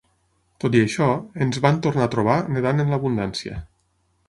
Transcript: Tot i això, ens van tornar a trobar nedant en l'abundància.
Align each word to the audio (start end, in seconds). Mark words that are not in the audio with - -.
Tot 0.63 0.77
i 0.77 0.79
això, 0.85 1.09
ens 1.47 1.61
van 1.67 1.77
tornar 1.87 2.07
a 2.07 2.13
trobar 2.17 2.39
nedant 2.57 2.85
en 2.87 2.93
l'abundància. 2.95 3.63